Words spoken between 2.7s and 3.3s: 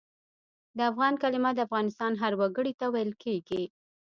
ته ویل